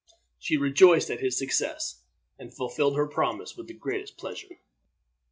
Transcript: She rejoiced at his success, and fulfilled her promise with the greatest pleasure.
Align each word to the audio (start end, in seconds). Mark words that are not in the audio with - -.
She 0.39 0.57
rejoiced 0.57 1.11
at 1.11 1.19
his 1.19 1.37
success, 1.37 2.01
and 2.39 2.51
fulfilled 2.51 2.95
her 2.95 3.05
promise 3.05 3.55
with 3.55 3.67
the 3.67 3.75
greatest 3.75 4.17
pleasure. 4.17 4.55